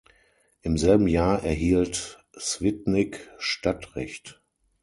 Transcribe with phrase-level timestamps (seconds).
[0.63, 4.41] Im selben Jahr erhielt Świdnik Stadtrecht.